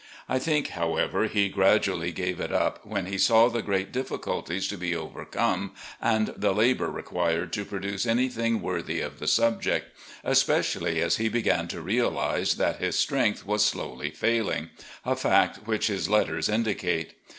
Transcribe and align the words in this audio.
I 0.27 0.39
think, 0.39 0.69
however, 0.69 1.25
he 1.27 1.47
gradually 1.47 2.11
gave 2.11 2.39
it 2.39 2.51
up 2.51 2.83
when 2.83 3.05
he 3.05 3.19
saw 3.19 3.49
the 3.49 3.61
great 3.61 3.91
difficulties 3.91 4.67
to 4.69 4.75
be 4.75 4.95
over 4.95 5.23
come 5.25 5.73
and 6.01 6.33
the 6.35 6.53
labour 6.53 6.89
required 6.89 7.53
to 7.53 7.65
produce 7.65 8.07
anything 8.07 8.63
worthy 8.63 8.99
of 9.01 9.19
the 9.19 9.27
subject, 9.27 9.95
especially 10.23 10.99
as 11.03 11.17
he 11.17 11.29
began 11.29 11.67
to 11.67 11.81
realise 11.83 12.55
that 12.55 12.77
his 12.81 12.97
strength 12.97 13.45
was 13.45 13.63
slowly 13.63 14.09
failing— 14.09 14.71
^a 15.05 15.15
fact 15.15 15.57
which 15.67 15.85
his 15.85 16.09
letters 16.09 16.49
indicate. 16.49 17.13